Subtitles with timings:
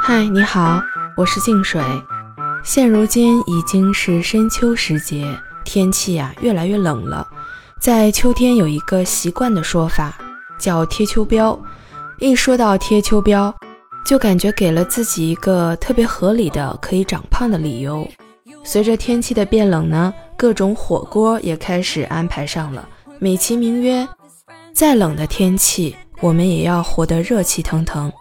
[0.00, 0.80] 嗨，你好，
[1.16, 1.82] 我是静水。
[2.62, 5.26] 现如今已经是深秋时节，
[5.64, 7.26] 天气啊越来越冷了。
[7.80, 10.16] 在秋天有一个习惯的说法，
[10.56, 11.58] 叫贴秋膘。
[12.20, 13.52] 一说到贴秋膘，
[14.04, 18.08] 就感觉给了自己一个特别合理的可以长胖的理由。
[18.62, 22.88] 随着天气的变冷呢，各种火锅也开始安排上了，
[23.18, 24.06] 美其名曰，
[24.72, 28.12] 再冷的天气，我们也要活得热气腾腾。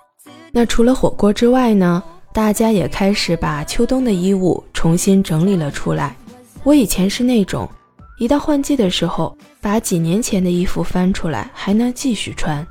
[0.52, 2.02] 那除了火锅之外呢，
[2.34, 6.16] 大家也开始把秋冬的衣物重新整理了出来。
[6.63, 7.70] 我以前是那种，
[8.18, 12.66] 一到换季的时候，把几年前的衣服翻出来还能继续穿，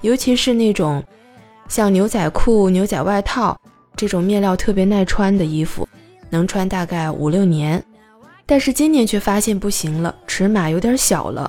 [0.00, 1.02] 尤其是那种
[1.68, 3.58] 像牛仔裤、牛仔外套
[3.96, 5.88] 这种面料特别耐穿的衣服。
[6.30, 7.80] 能穿大概五六年，
[8.44, 11.48] 但是今年却发现不行了，尺码有点小了。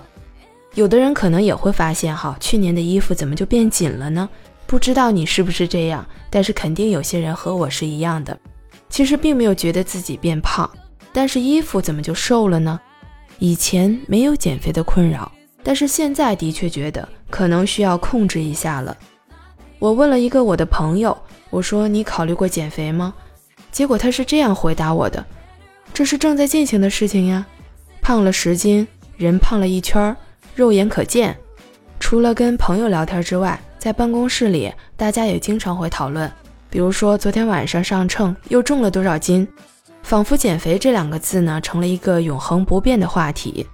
[0.76, 4.30] 有的人可能也会发现，哈，去年的衣服怎么就变紧了呢？
[4.68, 8.38] 不知道你是不是这样，但是肯定有些人和我是一样的。
[8.90, 10.70] 其实并没有觉得自己变胖，
[11.14, 12.80] 但是衣服怎么就瘦了呢？
[13.40, 15.32] 以前没有减肥的困扰，
[15.64, 18.96] 但是现在的确觉得可能需要控制一下了。
[19.80, 21.18] 我问了一个我的朋友，
[21.50, 23.14] 我说你考虑过减肥吗？
[23.72, 25.26] 结果他是这样回答我的
[25.94, 27.46] ：“这是正在进行的事情呀，
[28.02, 30.16] 胖了十斤，人胖了一圈儿，
[30.56, 31.38] 肉眼可见。
[32.00, 36.32] 除了跟朋友聊天之外，在办公室里，大家也经常会讨论，
[36.70, 39.48] 比如说昨天晚上上秤又重了多少斤，
[40.02, 43.68] 仿佛减肥这两个字呢成了一个永恒不变的话题。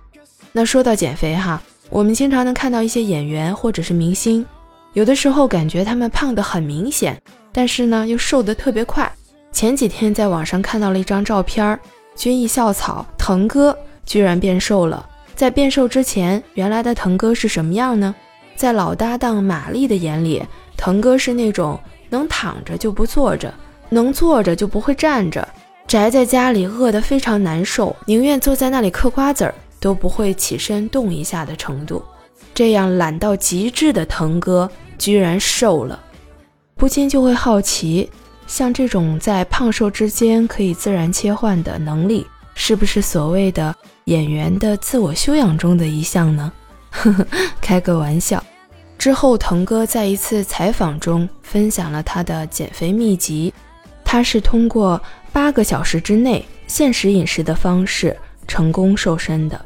[0.52, 4.46] 那说到减肥哈，我们经常能看到一些演员或者是明星，
[4.94, 7.22] 有的时候感觉他们胖得很明显，
[7.52, 9.10] 但是呢又瘦得特别快。”
[9.52, 11.78] 前几天在网上看到了一张照片，
[12.16, 15.06] 军艺校草腾哥居然变瘦了。
[15.42, 18.14] 在变瘦之前，原来的腾哥是什么样呢？
[18.56, 20.44] 在老搭档马丽的眼里，
[20.78, 21.80] 腾哥是那种
[22.12, 23.52] 能躺着就不坐着，
[23.90, 25.48] 能坐着就不会站着，
[25.88, 32.04] 宅在家里饿得非常难受，宁愿坐在那里嗑瓜子儿都不会起身动一下的程度。
[32.54, 34.70] 这样懒到极致的腾哥
[35.00, 36.00] 居然瘦了，
[36.76, 38.08] 不禁就会好奇。
[38.46, 43.76] 像这种在胖瘦之间可以自然切换的能力，是不是所谓的
[44.06, 46.52] 演员的自我修养中的一项呢？
[46.90, 47.26] 呵呵，
[47.62, 48.44] 开个玩笑。
[48.98, 53.54] 之后，腾哥在一次采访中分享了他的减肥秘籍，
[54.04, 55.02] 他是通过
[55.32, 58.16] 八个小时之内限时饮食的方式
[58.48, 59.60] 成功瘦身的。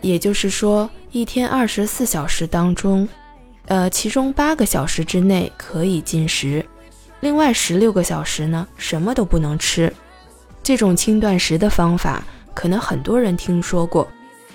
[0.00, 3.06] 也就是说，一天二十四小时当中，
[3.66, 6.64] 呃，其中八个小时之内可以进食。
[7.20, 9.92] 另外十六个小时呢，什么都不能吃。
[10.62, 12.24] 这种轻断食的方法，
[12.54, 14.06] 可能很多人听说过。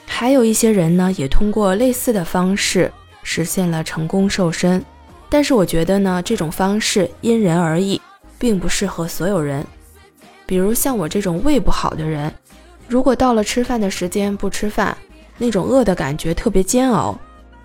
[0.05, 2.91] 还有一些人呢，也通过类似的方式
[3.23, 4.83] 实现了成功瘦身。
[5.29, 7.99] 但是我觉得呢，这种方式因人而异，
[8.37, 9.65] 并不适合所有人。
[10.45, 12.31] 比如像我这种胃不好的人，
[12.87, 14.95] 如果到了吃饭的时间不吃饭，
[15.37, 17.17] 那种饿的感觉特别煎熬。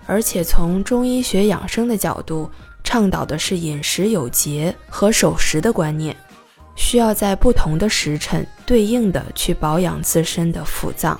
[0.07, 2.49] 而且从中医学养生的角度，
[2.83, 6.13] 倡导的是饮食有节和守时的观念，
[6.75, 11.19] 需要在不同的时辰对应的去保养自身的腑脏。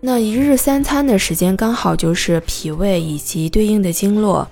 [0.00, 4.46] 那一日三餐的时间刚好就是脾胃以及对应的经络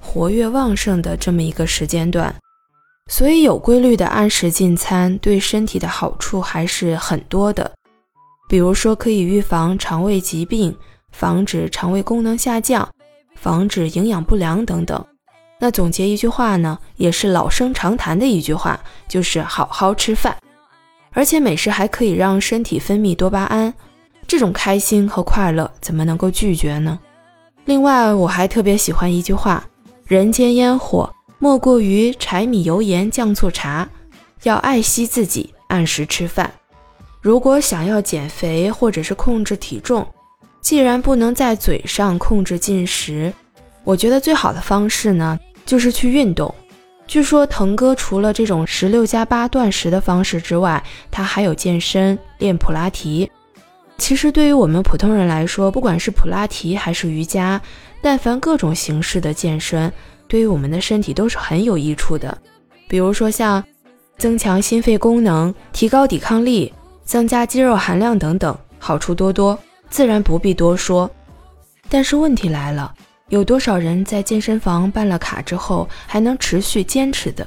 [0.00, 2.34] 活跃旺盛的这么一个时间段，
[3.10, 7.70] 所以有规律的按时进餐对身体的好处还是很多的。
[8.48, 10.74] 比如说可以预防肠胃疾病，
[11.12, 12.88] 防止肠胃功能下降，
[13.34, 15.04] 防止营养不良等等。
[15.60, 20.36] 那总结一句话呢，也是老生常谈的一句话，就是好好吃饭。
[21.12, 23.74] 而且美食还可以让身体分泌多巴胺，
[24.26, 26.98] 这种开心和快乐怎么能够拒绝呢？
[27.64, 29.64] 另外，我还特别喜欢一句话：
[30.06, 33.88] 人间烟火莫过于柴米油盐酱醋茶，
[34.44, 36.52] 要爱惜自己，按时吃饭。
[37.20, 40.06] 如果想要减肥或者是控制体重，
[40.60, 43.32] 既然不能在嘴上控制进食，
[43.82, 45.36] 我觉得最好的方式呢。
[45.68, 46.52] 就是去运动。
[47.06, 53.30] 据说腾哥除了这种十六加八断食的方式之外，他还有健身、练普拉提。
[53.98, 57.60] 其实对于我们普通人来说，不管是普拉提还是瑜伽，
[58.00, 59.92] 但凡各种形式的健身，
[60.26, 62.36] 对于我们的身体都是很有益处的。
[62.88, 63.62] 比如说像
[64.16, 66.72] 增强心肺功能、提高抵抗力、
[67.04, 69.58] 增加肌肉含量等等，好处多多，
[69.90, 71.10] 自然不必多说。
[71.90, 72.94] 但是问题来了。
[73.28, 77.46] 有多少人在健身房办了卡之后还能持续坚持的？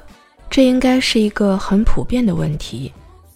[0.50, 2.92] 这应该是一个很普遍的问题。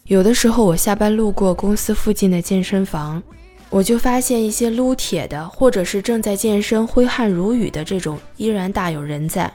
[0.06, 3.22] 有的时候我下班路过公司附近的健身房，
[3.70, 9.52] 我就发现一些撸铁的，或者是正在健身挥汗如雨的这种依然大有人在。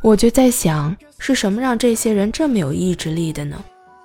[0.00, 3.64] 我就在想，是什么让这些人这么有意志力的呢？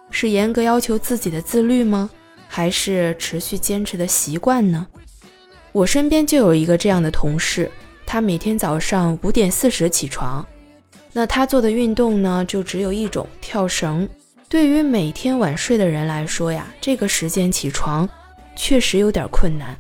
[0.10, 2.10] 是严格要求自己的自律吗？
[2.48, 4.88] 还是持续坚持的习惯呢？
[5.72, 7.70] 我身边就有一个这样的同事，
[8.12, 10.44] 他每天早上五点四十起床，
[11.14, 14.10] 那他做的运动呢，就只有一种跳绳。
[14.48, 18.10] 对于每天晚睡的人来说呀，这个时间起床
[18.56, 19.78] 确实有点困难。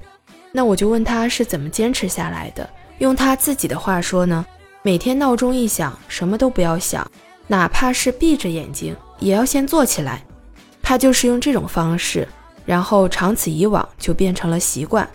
[0.51, 2.69] 那我就问他是怎么坚持下来的。
[2.99, 4.45] 用他自己的话说呢，
[4.83, 7.09] 每天闹钟一响，什么都不要想，
[7.47, 10.23] 哪怕是闭着眼睛，也要先坐起来。
[10.83, 12.27] 他就是用这种方式。
[12.63, 15.09] 然后长此以往就变成了习惯。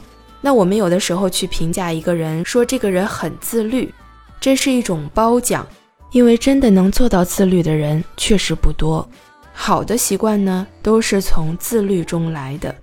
[0.44, 3.90] 那我们有的时候去评价一个人，说这个人很自律，
[4.38, 5.66] 这是一种褒奖，
[6.12, 9.08] 因为真的能做到自律的人确实不多。
[9.54, 12.74] 好的习惯呢，都是从自律中来的。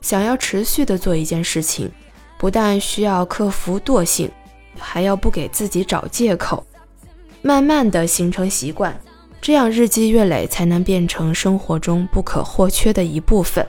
[0.00, 1.90] 想要持续的做一件事情，
[2.38, 4.30] 不但需要克服惰性，
[4.78, 6.64] 还要不给自己找借口，
[7.42, 8.96] 慢慢的形成习惯，
[9.40, 13.66] 这样日积月累才能变成生活中不可或缺的一部分。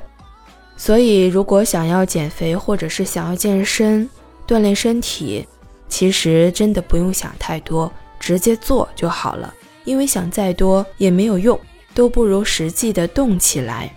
[0.81, 4.09] 所以，如果想要减肥，或者是想要健身、
[4.47, 5.45] 锻炼身体，
[5.89, 9.53] 其实真的不用想太多，直接做就好了。
[9.83, 11.59] 因为想再多也没有用，
[11.93, 13.93] 都不如实际的动起来。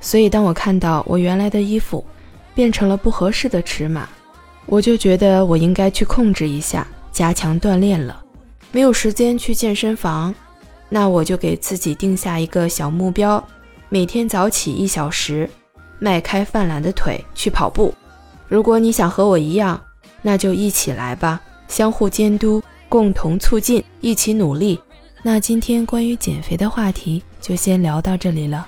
[0.00, 2.02] 所以，当我看到我原来的衣服
[2.54, 4.08] 变成了不合适的尺码，
[4.64, 8.24] 我就觉得我应该去控制一下，加强锻炼了。
[8.72, 10.34] 没有时间去健身房，
[10.88, 13.46] 那我就给自己定下一个小目标，
[13.90, 15.50] 每天早起一小时。
[15.98, 17.94] 迈开泛蓝的腿去跑步。
[18.48, 19.80] 如果你想和我一样，
[20.22, 24.80] 那就一起来吧，相互监督，共同促进，一起努力。
[25.22, 28.66] 那今天关于减肥的话题就先聊到这里了。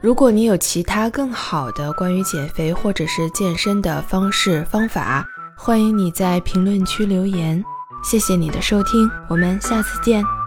[0.00, 5.24] 如果你有其他更好的关于减肥或者是健身的方式方法，
[5.56, 7.64] 欢迎你在评论区留言。
[8.04, 10.41] 谢谢你的收听，我们下次见。